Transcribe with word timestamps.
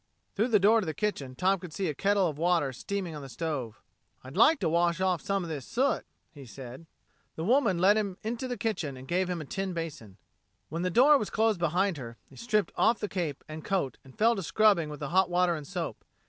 Through 0.33 0.47
the 0.47 0.59
door 0.59 0.79
to 0.79 0.85
the 0.87 0.95
kitchen 0.95 1.35
Tom 1.35 1.59
could 1.59 1.71
see 1.73 1.87
a 1.87 1.93
kettle 1.93 2.25
of 2.27 2.39
water 2.39 2.73
steaming 2.73 3.15
on 3.15 3.21
the 3.21 3.29
stove. 3.29 3.83
"I'd 4.23 4.35
like 4.35 4.57
to 4.61 4.67
wash 4.69 4.97
some 4.97 5.43
of 5.43 5.47
this 5.47 5.67
soot 5.67 5.99
off," 5.99 6.03
he 6.31 6.43
said. 6.43 6.87
The 7.35 7.43
woman 7.43 7.77
led 7.77 7.97
him 7.97 8.17
to 8.23 8.47
the 8.47 8.57
kitchen 8.57 8.97
and 8.97 9.07
gave 9.07 9.29
him 9.29 9.41
a 9.41 9.45
tin 9.45 9.73
basin. 9.73 10.17
"When 10.69 10.81
the 10.81 10.89
door 10.89 11.19
was 11.19 11.29
closed 11.29 11.59
behind 11.59 11.97
her, 11.97 12.17
he 12.25 12.35
stripped 12.35 12.71
off 12.75 12.97
the 12.97 13.07
cape 13.07 13.43
and 13.47 13.63
coat, 13.63 13.99
and 14.03 14.17
fell 14.17 14.35
to 14.35 14.41
scrubbing 14.41 14.89
with 14.89 15.01
the 15.01 15.09
hot 15.09 15.29
water 15.29 15.53
and 15.53 15.67
soap. 15.67 16.03